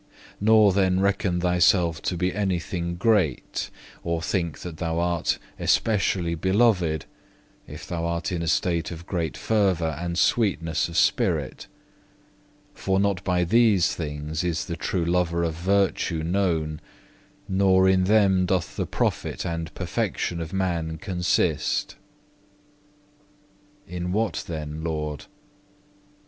[0.39, 3.69] Nor then reckon thyself to be anything great,
[4.03, 7.05] or think that thou art specially beloved,
[7.67, 11.67] if thou art in a state of great fervour and sweetness of spirit;
[12.73, 16.81] for not by these things is the true lover of virtue known,
[17.47, 21.95] nor in them doth the profit and perfection of man consist."
[23.85, 23.97] 4.
[23.97, 25.25] In what then, Lord?